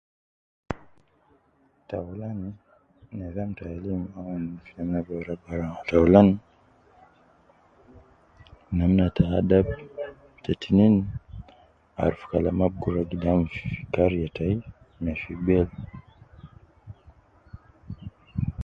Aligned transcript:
Ta 1.87 1.95
aulan 2.03 2.39
nizam 3.17 3.49
ta 3.57 3.63
hhh 3.69 5.27
ta 5.87 5.93
aula 5.99 6.21
namna 8.77 9.05
ta 9.15 9.23
adab, 9.39 9.67
te 10.43 10.51
tinein 10.61 10.95
arufu 12.03 12.25
Kalama 12.31 12.65
Al 12.69 12.73
guruwa 12.81 13.09
gidam 13.11 13.39
fi 13.53 13.63
kariya 13.93 14.27
tayi 14.35 14.55
ma 15.03 15.11
fi 15.21 15.33
be. 15.45 15.57